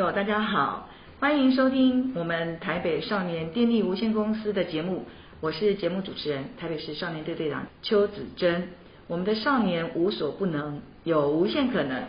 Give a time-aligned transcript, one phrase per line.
[0.00, 0.88] 大家好，
[1.20, 5.04] 欢迎收听我们台北少年电力无限公司的节目，
[5.40, 8.70] 我是节目主持人台北市少年队队长邱子珍。
[9.06, 12.02] 我们的少年无所不能，有无限可能。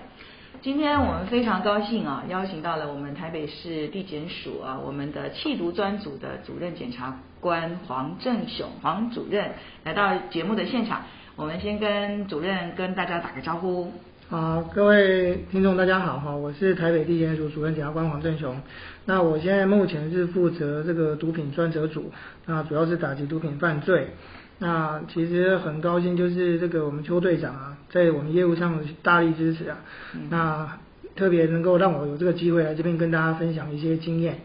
[0.61, 9.51] 今天我们非常高兴啊，邀请到了我们台北市地检署啊，我们的缉毒专组的主任检察官黄正雄黄主任
[9.83, 11.03] 来到节目的现场。
[11.35, 13.91] 我们先跟主任跟大家打个招呼。
[14.31, 18.55] 好，各位听众大家好哈，我是台北地检署主任检察官黄正雄。
[19.03, 22.09] 那我现在目前是负责这个毒品专责组，
[22.45, 24.07] 那主要是打击毒品犯罪。
[24.59, 29.79] 那其实很高兴，就是这个我们邱队长啊，在我们业务上大力支持啊，
[30.15, 30.77] 嗯、那
[31.13, 34.39] 特别能够让我有这个机会来这边跟大家分享一些经验。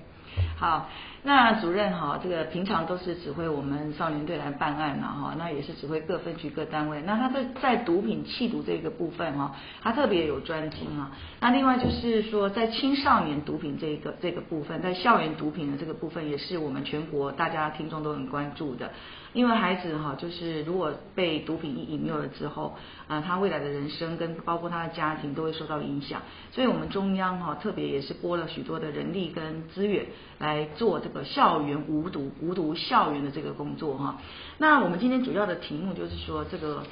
[0.57, 0.91] 好。
[1.27, 7.03] 那主任哈，这个平常都是指挥我们少年队来办案嘛哈，那也是指挥各分局各单位。
[7.05, 9.51] 那他在在毒品弃毒这个部分哈，
[9.83, 11.11] 他特别有专精啊。
[11.41, 18.93] 那另外就是说，在青少年毒品这个这个部分，在校园毒品的这个部分，也是我们全国大家听众都很关注的。
[19.37, 22.75] 因为孩子哈，就是如果被毒品一引诱了之后，
[23.07, 30.07] 啊，他未来的人生跟包括他的家庭都会受到影响，所以我们中央哈特别也是拨了许多的人力跟资源
[30.39, 34.17] 来做这个校园无毒无毒校园的这个工作哈。
[34.57, 36.83] 那我们今天主要的题目就是说，这个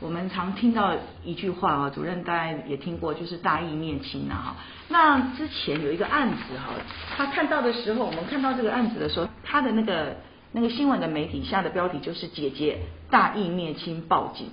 [0.00, 4.56] 我们常听到一句话啊，主任大概也听过，就是大义灭亲呐哈。
[4.88, 6.72] 那之前有一个案子哈，
[7.18, 10.16] 他看到的时候，我们看到这个案子的时候，他的那个。
[10.52, 14.48] 那个新闻的媒体下的标题就是“姐姐大义灭亲报警”，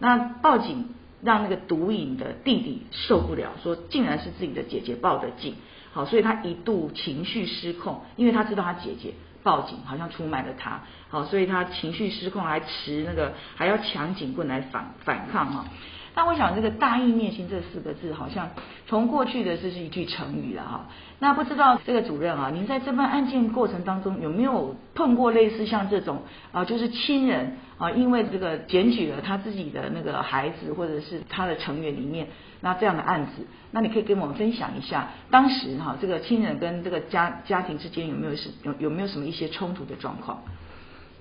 [0.00, 5.54] 那报警让那个毒瘾的弟弟受不了，说竟然是自己的姐姐报的警，
[5.92, 15.66] 好，所以他一度情绪失控，因为他知道他姐姐报警好像出卖了他，好，所以他情绪失控，还持那个还要抢警棍来反反抗哈。
[16.14, 18.48] 那我想这个“大义灭亲”这四个字，好像
[18.86, 20.86] 从过去的这是一句成语了哈。
[21.18, 32.28] 那不知道这个主任啊，您在这份案件过程当中有没有碰过类似像这种啊，就是亲人啊，因为这个检举了他自己的那个孩子或者是他的成员里面，
[32.62, 40.42] 那这样的案子，那你可以跟我们分享一下，当时哈这个亲人跟这个家家庭之间有没有是有有没有什么一些冲突的状况？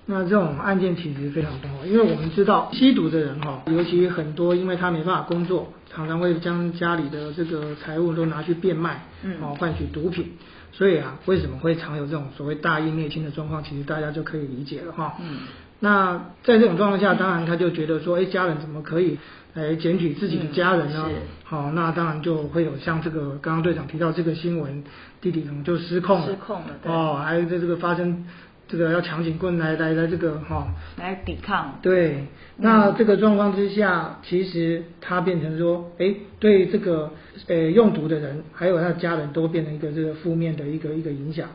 [0.07, 10.33] 那这种案件其实非常多，因为我们知道吸毒的人哈，尤其很多，因为他没办法工作，常常会将家里的这个财物都拿去变卖，嗯，哦，换取毒品。
[10.73, 13.63] 所以啊，为什么会常有这种所谓大义灭亲的状况？
[13.63, 15.15] 其实大家就可以理解了哈。
[15.21, 15.39] 嗯。
[15.79, 16.13] 那
[16.43, 19.17] 在这种状况下，当然他就觉得说，哎，家人怎么可以
[19.53, 21.09] 来检举自己的家人呢？
[21.43, 24.83] 好，那当然就会有像这个刚刚队长提到这个新闻，
[25.21, 26.91] 弟弟可能就失控了，失控了，对。
[26.91, 28.25] 哦，还有在这个发生。
[28.71, 30.67] 这个要抢警棍来来来，这个哈、哦、
[30.97, 31.77] 来抵抗。
[31.81, 32.25] 对，
[32.57, 37.11] 那这个状况之下，其实他变成说，哎，对这个
[37.47, 41.49] 呃用毒的人，还有他的家人都变成一个这个负面的一个一个影响。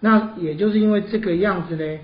[0.00, 1.98] 那也就是因为这个样子呢，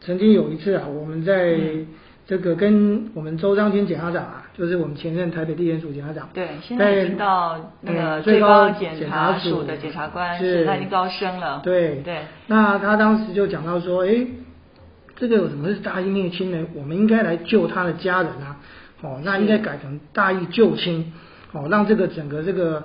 [0.00, 1.56] 曾经有一次啊，我们在。
[1.56, 1.86] 嗯
[2.28, 11.60] 这个跟我们周章天检察长啊，就是我们前任台北地检署检察长，对，现在已经到那个最高检察署的检察官，是，他已经高升了。
[11.62, 12.20] 对对。
[12.46, 14.26] 那他当时就讲到说，哎，
[15.14, 16.66] 这个有什么是大义灭亲呢？
[16.74, 18.56] 我们应该来救他的家人啊，
[19.02, 21.12] 哦，那应该改成大义救亲，
[21.52, 22.82] 哦，让这个整个这个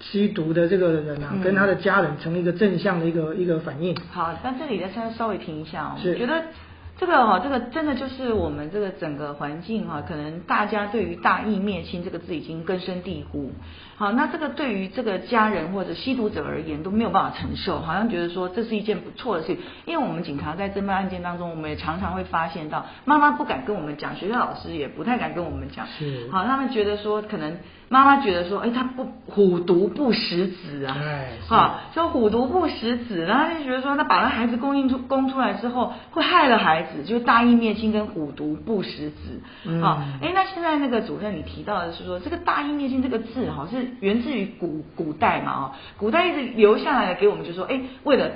[0.00, 3.96] 吸毒的这个人啊，嗯、跟他的家人成一个正向的一个一个反应。
[4.10, 6.42] 好，那这里呢，稍稍微停一下，我觉得。
[7.02, 13.50] 这个哈，这个真的就是我们这个整个环境哈，可能大家对于“大义灭亲”这个字已经根深蒂固。
[13.96, 19.58] 好，那这个对于这个家人或者吸毒者而言都没有办法承受，好像觉得说这是一件不错的事情。
[19.84, 25.84] 因为我们警察在侦办案件当中，我们也常常会发现到，妈妈不敢跟我们讲，学校老师也不太敢跟我们讲。
[25.88, 26.30] 是。
[26.30, 27.56] 好，他们觉得说可能。
[27.92, 30.96] 妈妈觉得说，哎，他不虎毒不食子啊，
[31.46, 39.42] 哈，说虎毒不食子，然后他就觉得说，他把那孩子供应出供出来之后，会害了孩子，就是大义灭亲跟虎毒不食子，
[39.82, 48.30] 啊、嗯，哎，那现在那个主任你提到的是说，这个大义灭亲这个字哈，是源自于古古代嘛，哦，古代一直留下来的给我们，就说，哎，为了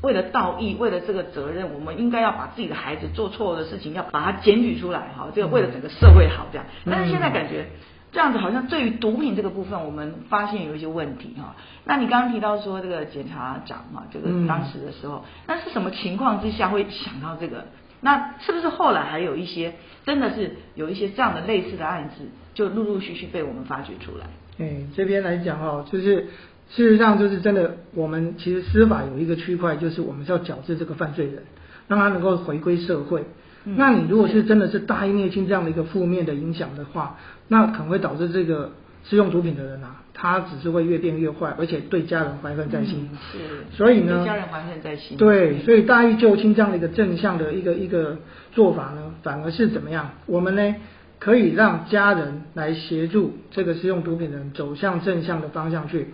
[0.00, 7.66] 为了道义，为了这个责任，我们应该要把自己的孩子做错的事情，要把它检举出来，哈，这个为了整个社会好这样，但是现在感觉。
[8.12, 11.56] 这样子好像对于毒品这个部分，我们发现有一些问题哈。
[11.84, 17.64] 那你刚刚提到说这个检察长哈，这个当时的时候，那是什么情况之下会想到这个？
[18.02, 19.74] 那是不是后来还有一些
[20.04, 24.26] 真的是有一些这样的类似的案子，就陆陆续续被我们发掘出来？
[24.58, 26.28] 哎，这边来讲哈，就是
[26.68, 31.44] 事实上就是真的，我们其实司法有一个区块，就是我们是要矫治这个犯罪人，
[31.88, 33.24] 让他能够回归社会。
[33.64, 37.16] 嗯、那你如果是真的是大义灭亲这样的一个负面的影响的话，
[37.48, 38.72] 那可能会导致这个
[39.04, 43.08] 使用毒品的人啊，他只是会越变越坏，而且对家人怀恨在心。
[43.12, 45.16] 嗯、是，所以呢，对家人怀恨在心。
[45.16, 48.18] 对，所以大义救亲这样的一个正向的一个一个
[48.52, 50.10] 做法呢，反而是怎么样？
[50.26, 50.74] 我们呢
[51.20, 56.08] 可以让家人来协助这个使用毒品的人走向正向的方向去。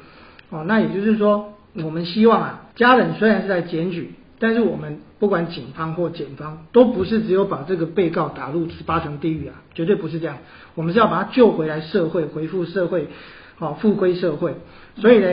[0.51, 4.15] 哦，那也就是说，我们希望啊，家人虽然是在检举。
[4.41, 10.39] 但是我们不管警方或检方，都不是只有把这个被告打入十八层地狱啊，绝对不是这样。
[10.77, 13.09] 我们是要把他救回来社会，回复社会，
[13.57, 14.55] 好，复归社会。
[14.95, 15.29] 所以呢，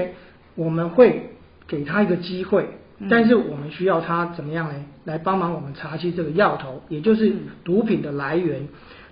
[0.55, 1.35] 我们会
[1.67, 4.75] 给他一个机会，但是我们需要他怎么样呢？
[5.03, 7.31] 来帮忙我们查清这个药头，也就是
[7.63, 8.67] 毒品的来源。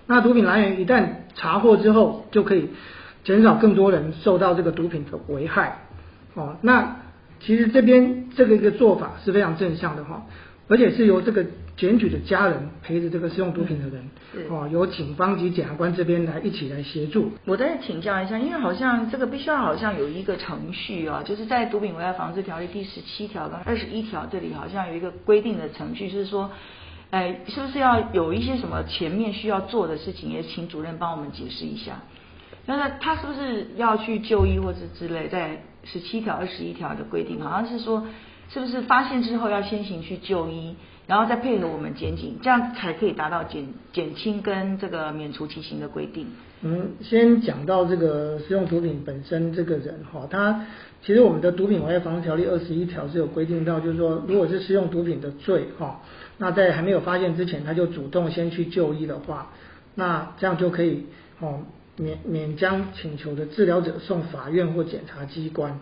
[0.08, 1.06] 那毒品来源一旦
[1.36, 2.70] 查获之后，就可以
[3.22, 5.78] 减少更多人受到这个毒品的危害。
[6.34, 7.03] 哦，那。
[7.44, 10.24] 其实这边这个一个做法是非常正向的哈，
[10.66, 11.44] 而且是由这个
[11.76, 17.32] 检举的家人陪着这个使用毒品的人，哦，由警方及检察官这边来一起来协助。
[17.44, 26.50] 我再请教一下，因为好像这个必须要好像有一个程序啊，就是在《毒品危害防治条例》第十七条跟二十一条这里好像有一个规定的程序，就是说，
[27.10, 32.00] 哎，是不是要有一些什么前面需要做的事情，也请主任帮我们解释一下。
[32.66, 38.06] 那他是不是要去就医或者之类，在十七条、二十一条的规定，好像是说，
[38.48, 40.74] 是不是发现之后要先行去就医，
[41.06, 46.28] 然后再配合我们检警，这样才可以达到减减轻跟这个免除其刑的规定。
[46.62, 50.64] 嗯，先讲到这个使用毒品本身这个人哈，他
[51.02, 56.00] 其实我们的毒品危害防治条例二十一条是有规定到，就是说，如果是使用毒品的罪哈，
[56.38, 59.50] 那在还没有发现之前，他就主动先去就医的话，
[59.94, 61.04] 那这样就可以
[61.40, 61.60] 哦。
[61.96, 65.78] 免免将请求的治疗者送法院或检察机关，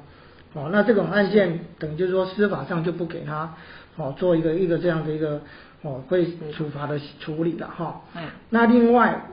[0.53, 3.55] 哦，那这种案件等于就是说司法上就不给他
[3.97, 5.41] 哦做一个一个这样的一个
[5.81, 8.03] 哦会处罚的处理了哈。
[8.15, 8.25] 嗯。
[8.51, 9.25] 那另外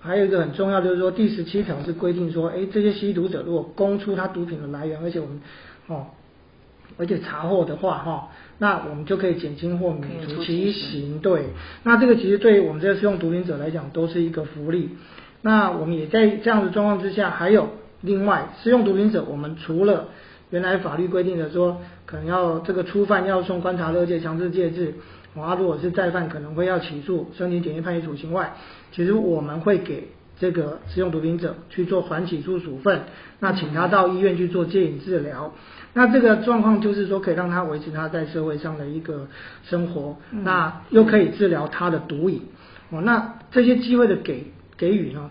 [0.00, 5.40] 还有一个很重要就是说第十七条是规定说，哎，这些吸毒者如果供出他毒品的来源，而且我们
[5.86, 6.06] 哦
[6.98, 8.28] 而且查获的话哈，
[8.58, 11.20] 那我们就可以减轻或免除其刑。
[11.20, 11.44] 对。
[11.84, 14.90] 那这个其实对于我们这些使用毒品者来讲都是一个福利。
[15.46, 17.68] 那我们也在这样的状况之下，还有
[18.00, 20.08] 另外使用毒品者，我们除了
[20.48, 24.94] 原来法律规定的说，可能要这个初犯要送观察勒戒、强制戒治，
[25.36, 28.54] 啊，如果是再犯，可能会要起诉、申请检验判决处刑外，
[28.90, 30.08] 其实我们会给
[30.40, 33.02] 这个使用毒品者去做缓起诉处分，
[33.38, 35.52] 那请他到医院去做戒瘾治疗，
[35.92, 39.28] 那这个状况就是说可以让他维持他在社会上的一个
[39.62, 42.40] 生活，那又可以治疗他的毒瘾，
[42.88, 44.53] 哦，那这些机会的给。
[44.76, 45.30] 给予呢，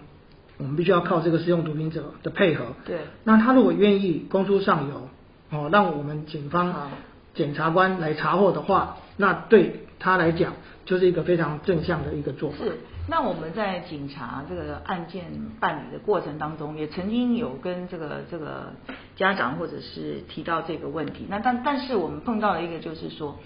[0.57, 2.67] 我们必须要靠这个使用毒品者的配合。
[2.85, 2.99] 对。
[3.23, 5.09] 那他如果愿意供出上游，
[5.49, 6.91] 哦，让我们警方、
[7.33, 10.53] 检察官来查获的话，那对他来讲
[10.85, 12.57] 就是一个非常正向的一个做法。
[12.63, 12.77] 是。
[13.09, 15.25] 那我们在警察这个案件
[15.59, 18.73] 办理的过程当中，也曾经有跟这个这个
[19.15, 21.25] 家长或者是提到这个问题。
[21.29, 23.37] 那但但是我们碰到了一个就是说。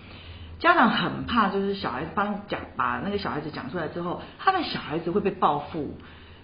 [0.60, 5.98] 家长很怕，就是小孩子帮讲把那个小孩子讲出来之后，他的小孩子会被报复。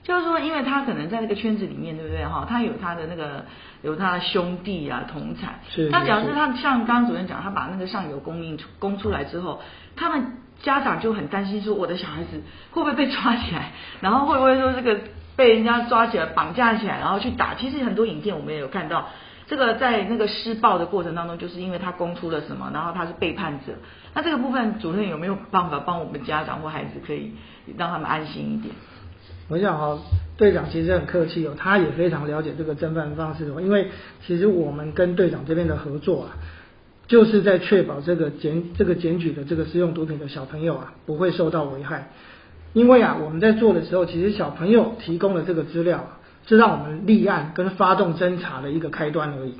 [0.03, 2.45] 就是说，因为他可能在那个圈子里面，对不对哈？
[2.47, 3.45] 他有他的那个
[3.83, 5.61] 有他的兄弟啊同产。
[5.69, 5.87] 是。
[5.89, 9.61] 那假如是他像刚刚主任讲，他把那个上游供应供出来之后，
[9.95, 13.71] 他们家长就很担心说，我的小孩子会不会被抓起来？
[14.01, 14.99] 然后会不会说这个
[15.37, 17.55] 被人家抓起来绑架起来，然后去打？
[17.55, 19.07] 其实很多影片我们也有看到。
[19.53, 23.73] 这个在那个施暴的过程当中，就是因为他供出了什么，然后他是背叛者。
[24.15, 27.33] 那这个部分，主任有没有办法帮我们家长或孩子可以
[27.77, 28.73] 让他们安心一点？
[29.49, 29.99] 我想哈，
[30.37, 33.61] 队长其实很客气哦，他也非常了解这个侦办方式哦。
[33.61, 33.89] 因为
[34.25, 36.33] 其实我们跟队长这边的合作啊，
[37.05, 42.09] 就是在确保这个检这个检举的这个使用毒品的小朋友啊，不会受到危害。
[42.73, 46.07] 因为啊，我们在做的时候，其实小朋友提供的这个资料。
[46.47, 49.55] 是让我们立案跟发动侦查的一个开端而已。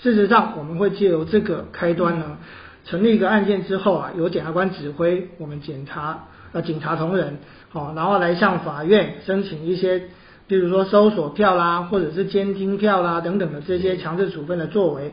[0.00, 2.38] 事实上，我们会借由这个开端呢，
[2.84, 7.38] 成立一个案件之后啊，由检察官指挥我们检察呃警察同仁，
[7.70, 10.02] 好，然后来向法院申请一些，
[10.48, 15.12] 比如说搜索票啦，或者是监听票啦等等的这些强制处分的作为。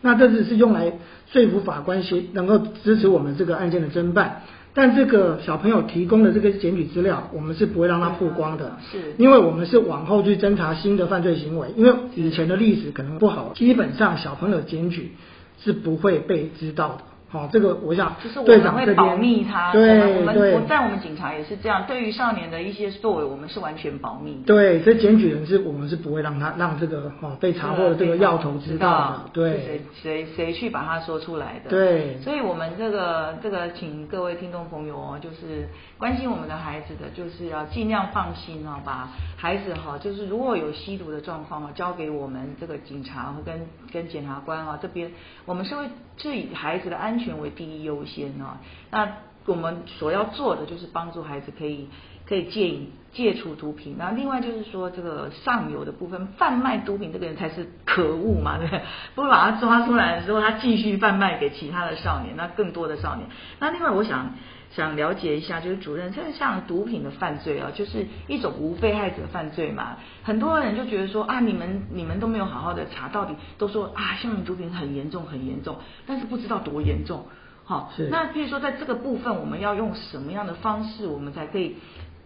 [0.00, 0.92] 那这只是用来
[1.26, 4.42] 说服法官协能够支持我们这个案件的侦办。
[4.80, 15.16] 但这个小朋友提供的这个检举资料，我们是不会让他曝光的，是，因为我们是往后去侦查新的犯罪行为，因为以前的历史可能不好，基本上小朋友检举
[15.60, 24.46] 是不会被知道的，好，这个我想就是我们会保密他，对我们对我在我们警察也是这样，对于少年的一些作为，我们是完全保密的。
[24.46, 35.68] 对，这检举人是我们是不会让他让这个哦被查获的这个要头知道的，对，谁谁谁去把他说出来的，对，所以我们这个这个请各位听众朋友哦，就是
[35.98, 45.10] 关心我们的孩子的，就是要尽量放心哦，把孩子哈，就是如果有吸毒的状况啊，交给我们这个警察跟跟检察官啊这边，
[45.44, 45.84] 我们是会
[46.16, 48.58] 是以孩子的安全为第一优先啊。
[48.90, 49.08] 那
[49.46, 51.88] 我们所要做的就是帮助孩子可以
[52.28, 53.96] 可以戒瘾戒除毒品。
[53.98, 58.82] 那另外就是说这个上游的部分，贩卖毒品这个人才是可恶嘛， 对不对？
[59.14, 63.26] 不把他抓出来的时候，他继续贩卖给其他的少年，那更多的少年。
[63.58, 64.34] 那另外我想
[64.70, 69.96] 想了解一下，就是主任，这个像毒品的犯罪啊，就是一种无被害者犯罪嘛。
[70.22, 77.26] 很多人就觉得说啊，你们你们都没有好好的查，到底都说啊，校园毒品很严重很严重，但是不知道多严重。
[77.64, 81.76] 好，那譬如说，在这个部分，我们要用什么样的方式，我们才可以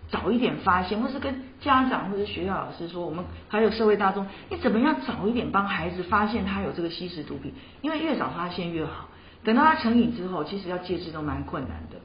[0.09, 7.55] 早一点发现，或是跟家长或者学校老师说，我们还有社会大众，你怎么样早一点帮孩子发现他有这个吸食毒品？
[7.81, 9.09] 因为越早发现越好。
[9.43, 11.97] 等到他成瘾之后，其实要戒治都蛮困难的。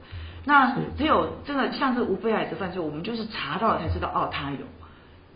[0.48, 4.56] 那只有这个像这个无被害的犯罪，我们就是查到了才知道，哦，他有。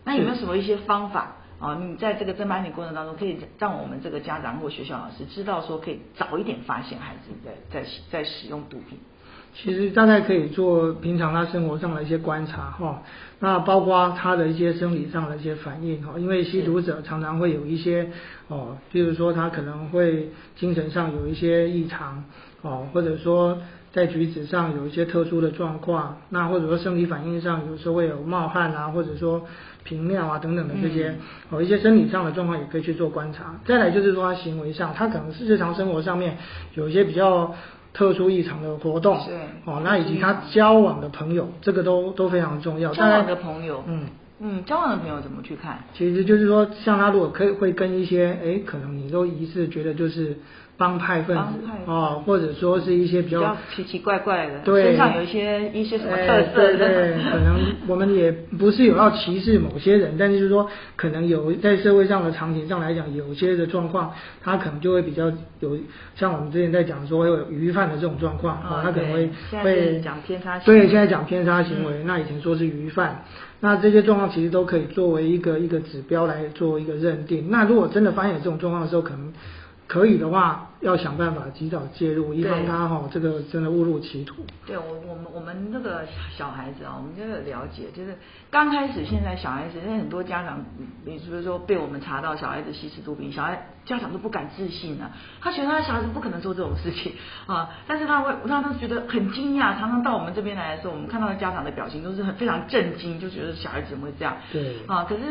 [0.03, 1.35] 那有没有什么一些方法？
[1.59, 8.97] 啊，你在这个侦办的过程当中，可以让我们这个家长或学校老师知道说，可以早一点发现孩子在在在使用毒品。
[9.55, 13.03] 其实大概可以做平常他生活上的一些观察哈，
[13.39, 18.09] 那包括他的一些生理上的一些反应哈，因为吸毒者常常会有一些
[18.47, 22.23] 哦，比如说他可能会精神上有一些异常
[22.63, 23.59] 哦，或者说
[23.91, 29.45] 在举止上有一些特殊的状况，那或者说生理反应上有时候会有冒汗啊，或者说。
[29.85, 31.17] 频尿啊等等的这些，嗯、
[31.49, 33.59] 哦一些生理上的状况也可以去做观察。
[33.65, 36.37] 再来就是说他行为上，他可能是日常生活上面
[36.75, 37.53] 有一些比较
[37.93, 42.93] 特殊异常的活动，对，哦那以及他交往的朋友，这个都都非常重要。
[42.93, 44.05] 交往的朋友，嗯
[44.39, 45.83] 嗯，交往的朋友怎么去看？
[45.93, 50.37] 其实就是说，像他如果可以会跟一些，哎，可能你都疑似觉得就是。
[50.75, 51.43] 帮派分子
[51.85, 65.77] 哦，或者说是一些比较，奇奇怪怪的，对，身上有一些一些什么特色的，对，可能我们也不是有要歧视某些人，但是就是说，可能有在社会上的场景上来讲，有些的状况，他可能就会比较有，
[66.15, 69.29] 像我们之前在讲说有鱼贩的这种状况，哦，他可能会
[69.61, 73.23] 会讲偏差行为，对，现在讲偏差行为，嗯、那以前说是鱼贩，
[73.59, 77.49] 那这些状况其实都可以作为一个一个指标来做一个认定。
[77.51, 79.31] 那如果真的发现有这种状况的时候，可能。
[79.93, 84.43] 可以的话，要想办法及早介入，以防他哈这个真的误入歧途。
[84.65, 86.03] 对我，我们我们那个
[86.35, 88.17] 小孩子啊，我们这个了解，就是
[88.49, 90.65] 刚开始现在小孩子，因为很多家长，
[91.05, 97.13] 你是不是说被我们查到小孩子吸食毒品，小孩家长都不敢置信啊，他觉得他小孩子不可能做这种事情
[97.45, 104.37] 啊，但是他会，他都觉得很惊讶，常常到我们这边来的时候，我们看到的家长的表情都是很非常震惊，就觉得小孩子怎么会这样？
[104.51, 105.21] 对啊，可是。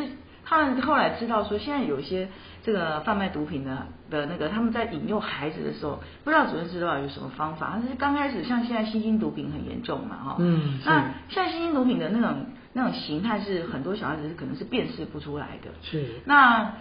[0.45, 2.29] 他们后来知道说，现在有一些
[2.63, 7.79] 这个贩卖毒品的的那个，他们在引诱孩子的时候，不知道主任知道有什么方法。
[7.81, 15.71] 但是刚开始像现在新兴毒品很严重嘛，哈，嗯，那像新兴毒品的那种那种形态是很多小孩子是可能是辨识不出来的。
[15.83, 16.07] 是。
[16.25, 16.75] 那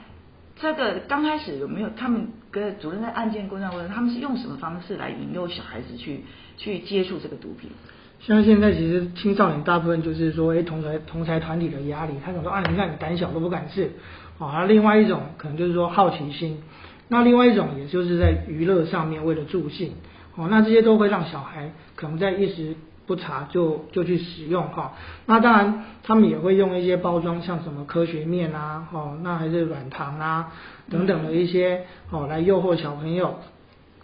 [0.60, 6.24] 这个刚开始有没有他们跟主任在案件过程当中，他们是用什么方式来引诱小孩子去
[6.58, 7.72] 去接触这个毒品？
[8.24, 13.94] 像现在其实青少年大部分就是说，哎，同才同才团体的压力，他想说啊，你看你胆小都不敢试，
[14.38, 16.62] 啊，另外一种可能就是说好奇心，
[17.08, 19.94] 那另外一种也就是在娱乐上面为了助兴，
[20.36, 22.76] 哦，那这些都会让小孩可能在一时
[23.08, 24.94] 不察就就去使用哈，
[25.26, 30.52] 那当然他们也会用一些包装，像什么科学面啊，哦，那还是软糖啊
[30.92, 33.40] 等等的一些哦来诱惑小朋友，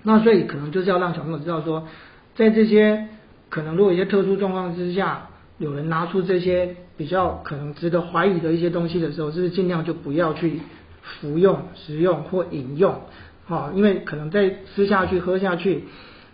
[0.01, 1.87] 那所以可能就是要让小朋友知道说，
[2.33, 3.09] 在这些。
[3.49, 10.59] 可能如果一些特殊状况之下，有人拿出这些比较可能值得怀疑的一些东西的时候，就是尽量就不要去
[11.01, 13.01] 服用、食用或饮用，
[13.45, 15.85] 哈，因为可能在吃下去、喝下去。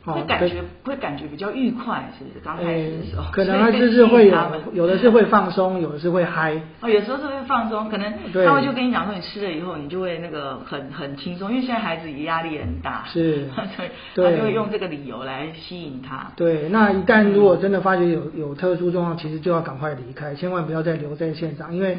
[0.05, 2.39] 会感觉会感觉比较愉快，是不是？
[2.43, 6.59] 刚开始的时候，可能他就是会有，有的是会放松，有的是会嗨。
[6.81, 13.47] 哦，有时候是会放松，可能他会就跟你讲说，你吃了以后，你就会那个很很轻松，因为现在孩子压力很大，是，
[14.13, 16.31] 所以他就会用这个理由来吸引他。
[16.35, 21.97] 对，那一旦如果真的发觉有有特殊状况，其实就要赶快离开，千万不要再留在现场，因为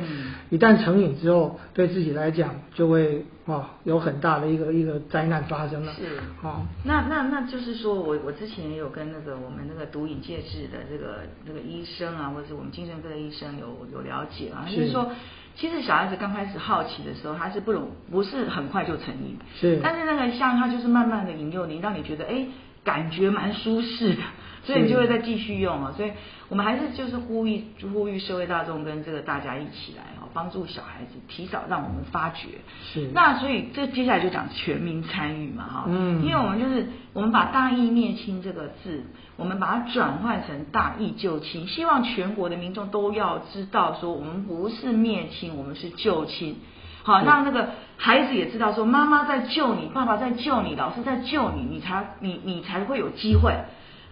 [0.51, 3.25] 一旦成瘾之后，对自己来讲就会。
[3.47, 5.93] 哦，有很大的一个一个灾难发生了。
[5.93, 6.05] 是，
[6.43, 15.11] 哦，那那那就是说我我之前也有跟那个我们那个毒瘾戒治的这个这个医生啊，或者是我们精神科的医生有有了解啊，就是说，
[15.57, 19.39] 其实小孩子刚开始好奇的时候，他是不容不是很快就成瘾。
[19.55, 19.81] 是。
[19.83, 22.47] 但是那个像他就是慢慢的引诱你，让你觉得哎
[22.83, 24.23] 感觉蛮舒适的，
[24.65, 25.95] 所以你就会再继续用啊。
[25.97, 26.13] 所以
[26.49, 32.49] 我们还是就是呼吁呼吁社会大众跟这个大家一起来哦，帮助小孩子提早让我们发觉。
[32.93, 33.09] 是。
[33.15, 39.05] 那所以这接下来就讲全民参与嘛哈，嗯，因为我们就是我们把大义灭亲这个字，
[39.37, 46.57] 我们把它转换成大义救亲，希望全国的民众都要知道说，我们不是灭亲，我们是救亲。
[47.05, 53.53] 好，让那个孩子也知道说，妈妈在救你，爸爸在救你，老师在救你，你才你你才会有机会。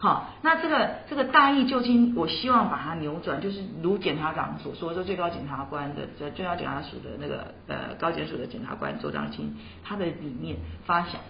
[0.02, 9.54] 好，那这个这个大义救亲，我希望把它扭转，就是如检察长所说，说最高检察官的这最高检察署的那个呃高检署的检察官周章清
[9.85, 11.21] 他的理念发想。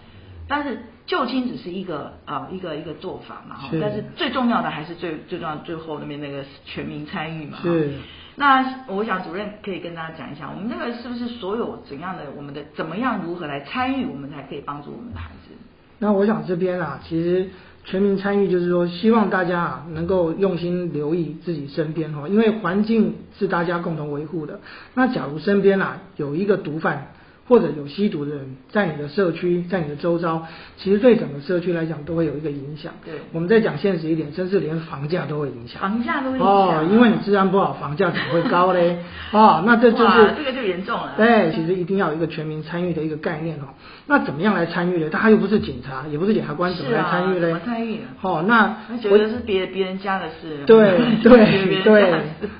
[0.47, 7.59] 但是救亲只是一个啊、呃、一个一个做法嘛，哈，但是最重要的还是最最重要最后那边那个全民参与嘛。
[7.61, 7.93] 是。
[8.35, 15.53] 那我想主任可以跟大家讲一下，我们那个是不是所有怎样的我们的怎么样如何来参与，我们才可以帮助我们的孩子？
[15.99, 17.51] 那我想这边啊，其实
[17.85, 24.61] 全民参与就是说，希望大家啊能够用心留意自己身边哈，因为环境是大家共同维护的。
[24.93, 27.11] 那假如身边啊有一个毒贩，
[27.47, 30.43] 或者有吸毒的人在你的社区，在你的周遭，
[30.77, 32.93] 其实对整个社区来讲都会有一个影响。
[33.03, 35.81] 对，我们再讲现实一点，甚至连房价都会影响。
[35.81, 38.99] 房价都会影响哦，因为你治安不好，房价怎么会高嘞？
[39.31, 41.13] 哦，那这就是这个就严重了。
[41.17, 43.67] 对，其实一定要有一个全民参与的一个概念哦。
[44.07, 45.09] 那怎么样来参与呢？
[45.09, 47.47] 他又不是警察，也不是检察官，怎么来参与呢？
[47.47, 47.99] 怎么参与？
[48.21, 48.75] 哦，那
[49.09, 50.63] 我觉得是别别人家的事。
[50.65, 52.13] 对 对对，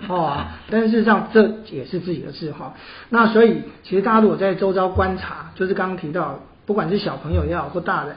[0.08, 0.38] 哦，
[0.74, 2.74] 但是事实上这也是自己的事哈。
[3.10, 8.16] 那所以其实大家如果在周遭观察，就是刚刚提到，不管是小朋友也好或大人，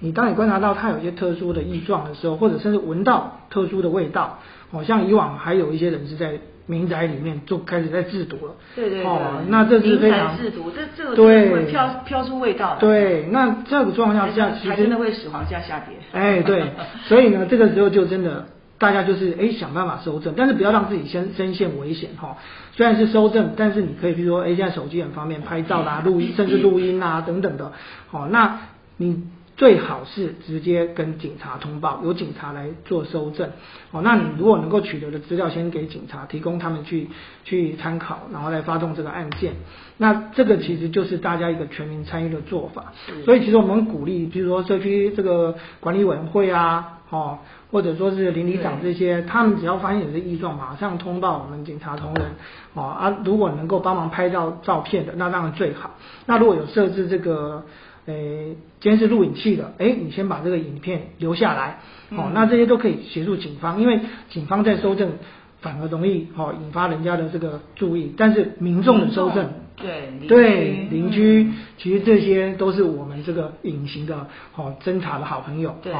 [0.00, 4.38] 你当你观察到他有一些特殊的异状的时候，或者甚至闻到特殊的味道，
[4.72, 8.54] 好像以往还有一些人是在民宅里面就开始在制毒了。
[8.74, 9.06] 对对对。
[9.06, 12.78] 哦，那这是非常制毒，这这个对会飘飘出味道。
[12.80, 15.94] 对，那这个状况下其实还真的会使房价下跌。
[16.12, 16.72] 哎，对，
[17.04, 18.46] 所以呢，这个时候就真的。
[18.78, 22.36] 大家就是哎想办法收证，但是不要让自己先深陷危险哈。
[22.72, 27.72] 虽然是收证，但是你可以比如说哎现在手机很方便拍照啦、 录音，甚至录音啊等等的。
[28.06, 28.60] 好，那
[28.96, 29.24] 你
[29.56, 33.50] 最好是直接跟警察通报，由警察来做收证。
[33.90, 37.08] 哦，那你如果能够取得的资料，先给警察提供他们去
[37.42, 39.54] 去参考，然后来发动这个案件。
[39.96, 42.92] 那这个其实就是大家一个全民参与的做法。
[43.24, 46.94] 所以其实我们鼓励，比如说社区这个管理委员会啊。
[47.10, 47.38] 哦，
[47.70, 52.26] 或者说是邻里长这些，他们只要发现有些异状，马上通报我们警察同仁。
[52.74, 55.90] 哦啊，如果能够帮忙拍照照片的，那当然最好。
[56.26, 57.64] 那如果有设置这个
[58.06, 61.80] 诶监视录影器的，诶你先把这个影片留下来。
[62.10, 64.00] 哦，那这些都可以协助警方，因为
[64.30, 65.12] 警方在搜证
[65.60, 74.26] 反而容易哦引发人家的这个注意，但是民众的搜证，对对邻居，其实这些都是我们这个隐形的
[74.56, 75.76] 哦侦查的好朋友。
[75.82, 75.92] 对。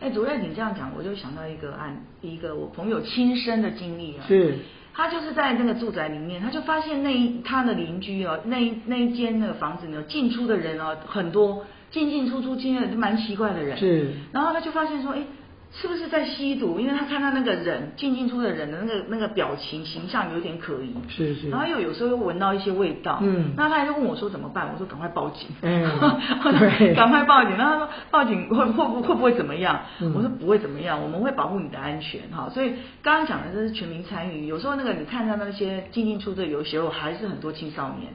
[0.00, 4.24] 哎，主任，你这样讲，我就想到一个案，一个我朋友亲身的经历啊。
[4.26, 4.58] 是。
[4.94, 13.76] 他就是在那个住宅里面，他就发现那一他的邻居哦，那一那一间那个房子呢，进出的人哦很多，进进出出，进的蛮奇怪的人。
[13.76, 14.12] 是。
[14.32, 15.22] 然后他就发现说，哎。
[15.78, 16.80] 是不是在吸毒？
[16.80, 21.50] 因为他看到那个人进进出的人的那个那个表情形象有点可疑，是是。
[21.50, 23.52] 然后又有时候又闻到一些味道，嗯。
[23.56, 24.70] 那他就问我说怎么办？
[24.72, 25.84] 我说赶快报警，嗯，
[26.58, 27.56] 对，赶快报警。
[27.58, 29.82] 然后他说报警会会不会不会怎么样？
[30.00, 30.12] 嗯。
[30.14, 32.48] 我说不会怎么样，我们会保护你的安全哈。
[32.54, 38.12] 所以刚刚讲的这是全民参与，有时候那个你看到那些进进出的，有时候还是很多青少年。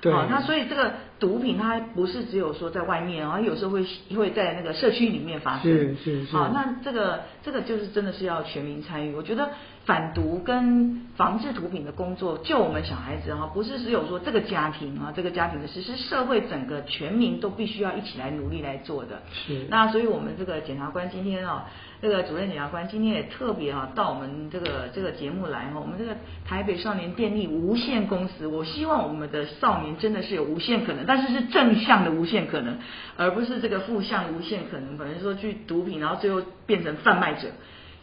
[0.00, 3.84] 对，好，那所以这个毒品它不是只有说在外面，然后有时候会
[4.16, 5.62] 会在那个社区里面发生。
[5.62, 6.36] 是是是。
[6.36, 9.14] 好，那这个这个就是真的是要全民参与。
[9.14, 9.50] 我觉得
[9.90, 19.22] 反毒跟防治毒品的工作，就我们小孩子哈，不是只有说这个家庭啊，这个家庭的事，是社会整个全民都必须要一起来努力来做的。
[19.32, 19.66] 是。
[19.68, 21.66] 那所以我们这个检察官今天啊。
[22.02, 32.78] 这个主任检察官今天也特别啊到我们这个这个节目来哈，我们这个台北少年电力无限公司，我希望我们的少年真的是有无限可能，但是是正向的无限可能，
[33.18, 37.48] 而不是这个负向无限可能，可能说去毒品，然后最后变成贩卖者，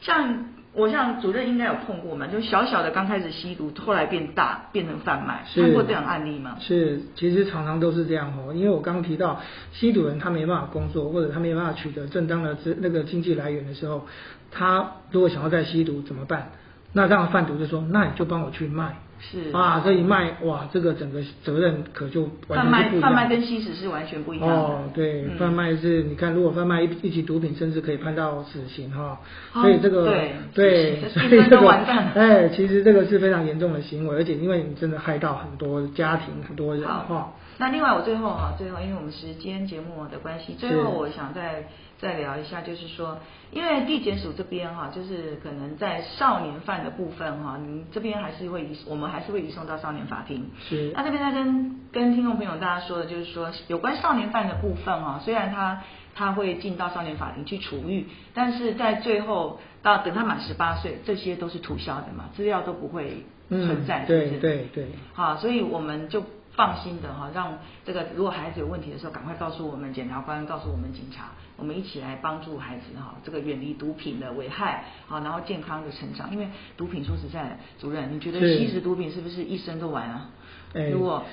[0.02, 0.46] 像。
[0.78, 6.56] 我像主任应该有碰过嘛，就小小的刚开始吸毒，后来变大，变成贩卖，看过这样案例吗？
[6.60, 8.54] 是，其实常常都是这样哦。
[8.54, 9.42] 因为我刚刚提到，
[9.74, 14.06] 吸毒人他没办法工作，或者他没办法取得正当的资那个经济来源的时候，
[14.52, 16.52] 他如果想要再吸毒怎么办？
[16.94, 18.98] 那这样贩毒就说，那你就帮我去卖。
[19.20, 22.64] 是啊，这一卖哇，这个整个责任可就完全不一样。
[22.64, 24.56] 贩卖贩卖跟吸食是完全不一样的。
[24.56, 29.20] 哦，对，嗯、贩卖是你看，如果贩卖一一起毒品，甚至可以判到死刑哈、
[29.54, 29.62] 哦。
[29.62, 31.70] 所以这个、哦、对，对 所以这个
[32.16, 37.34] 哎，其实这个是非常严重的行为，而且因为你真的害到很多家庭、很多人哈。
[37.60, 41.68] 那另外我最后哈，最后因为我们时间节目的关系，最后我想再
[42.00, 43.18] 再聊一下，就是说，
[43.52, 50.52] 因为地检署这边哈，就是可能在少年犯的部分哈，您这边还是会移，我们还是会移送到少年法庭。
[50.70, 50.92] 是。
[50.96, 55.82] 那这边再跟跟听众朋友大家说的就是说，有关少年犯的部分哈，虽然他
[56.14, 64.04] 他会进到少年法庭去处遇，但是在最后到等他满十八岁，这些都是涂销的嘛，资料都不会存在。
[64.04, 64.88] 嗯、对对对。
[65.14, 66.24] 好，所以我们就。
[66.58, 76.32] 放心的哈，让这个如果孩子有问题的时候，赶快告诉我们检察官，告诉我们警察，我们一起来帮助孩子哈，这个远离毒品的危害，好，然后健康的成长。
[76.34, 80.30] 因为毒品说实在，主任，你觉得吸食毒品是不是一生都完啊？
[80.74, 81.24] 哎，如果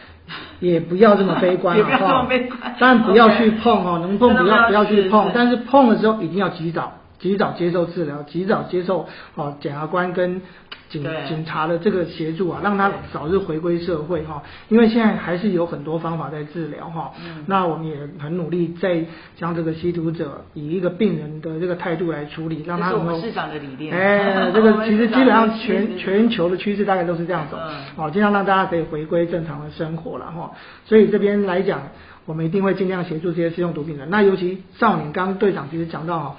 [0.60, 10.42] 也不要这么悲观， 也不要这么悲观，但不要去碰哦，能碰不要不要去碰，但是碰的时候一定要及早，及早接受治疗，及早接受哦检察官跟。
[11.02, 14.42] 警警察的这个协助啊，让他早日回归社会哈。
[14.68, 17.12] 因为现在还是有很多方法在治疗哈。
[17.24, 17.44] 嗯。
[17.46, 19.04] 那我们也很努力在
[19.37, 23.20] 将这个吸毒者以一个病人的这个态度来处理，让他能够。
[23.20, 23.92] 市长的理念。
[23.92, 27.59] 哎，这个 其实基本上全全球的趋势大概都是这样走。
[27.61, 27.74] 嗯。
[27.96, 30.52] 好，尽量让大家可以回归正常的生活了哈。
[30.85, 31.83] 所以这边来讲，
[32.26, 34.07] 我们一定会尽量协助这些使用毒品的。
[34.07, 36.37] 那尤其少年，刚刚队长其实讲到哈，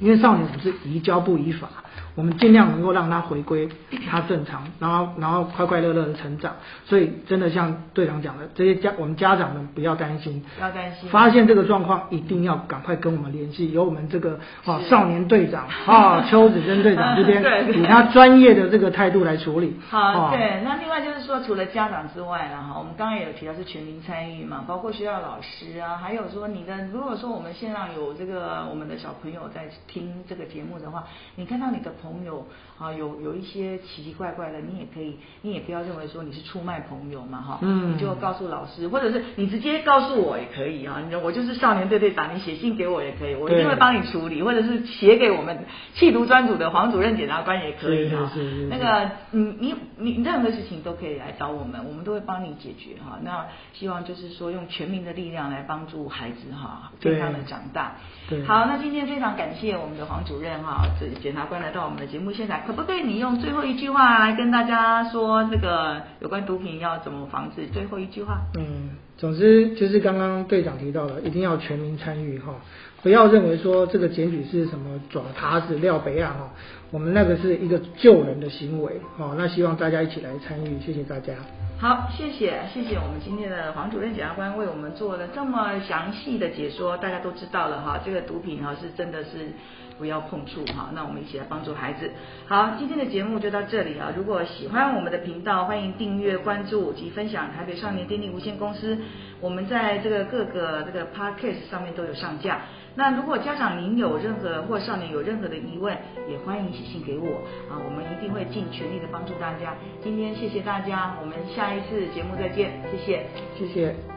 [0.00, 1.68] 因为少年我们是移交不宜罚。
[2.16, 3.68] 我们尽量能够让他回归
[4.10, 6.56] 他正常，然后然后快快乐乐的成长。
[6.86, 11.10] 所以真的像队长讲的，这些家我们家长们不要担心，不要担心。
[11.10, 17.44] 发现这个状况，一定要赶快跟我们联系，由我们这个啊少年队长 啊邱子珍队长这边
[17.78, 19.76] 以他专业的这个态度来处理。
[19.90, 20.62] 好，对。
[20.64, 31.92] 那另外就是说，除了家长之外呢，哈，我们刚刚也有提到是全民参与嘛，包括学校老师啊，还有说你的，如果说我们线上有这个我们的小朋友在听这个节目的话，你看到你的。
[32.05, 32.46] 朋朋友
[32.78, 45.58] 啊，有有一些奇奇怪怪的，你也可以，你也不要认为说你是出卖朋友嘛，哈，嗯，你就告诉老师，或者是你直接告诉我也可以啊，你说我就是少年队队长，你写信给我也可以，我一定会帮你处理，或者是写给我们
[45.96, 48.30] 缉毒专组的黄主任检察官也可以哈，
[48.70, 53.18] 那个你你你任何事情都可以来找我们，我们都会帮你解决哈。
[53.22, 57.96] 那希望就是说用全民的力量来帮助孩子哈，健康的长大。
[58.28, 61.96] 对，好，那今天非常感谢我们的黄主任哈，这检察官来到我们。
[61.96, 67.66] 的节目现在可不可以你用最后一句话来跟大家说这个有关毒品要怎么防止？
[67.68, 68.40] 最后一句话。
[68.58, 72.54] 嗯，总之就是刚刚队长提到的，一定要全民参与哈，
[73.02, 76.50] 不要认为说这个检举是什么爪耙子廖北亚哈，
[76.90, 81.34] 我们那个是一个救人的行为哈，那希望大家一起来参与，谢谢大家。
[81.78, 89.52] 好，谢谢谢谢我们今天的黄主任检察官为我们做了这么详细的解说，大家都知道了哈，这个毒品哈是真的是。
[89.98, 92.10] 不要碰触哈，那我们一起来帮助孩子。
[92.46, 94.12] 好，今天的节目就到这里啊！
[94.14, 98.98] 如果喜欢我们的频道，欢迎订阅、关注及分享台北少年电力无限公司。
[99.40, 102.60] 我们在这个各个这个 podcast 上面都有上架。
[102.96, 105.94] 那如果家长您有任何或少年有任何的疑问，
[106.28, 109.76] 也欢迎写信给我啊，我们一定会尽全力的帮助大家。
[110.02, 113.26] 今天谢谢大家，我们下一次节目再见，谢谢，
[113.58, 114.15] 谢谢。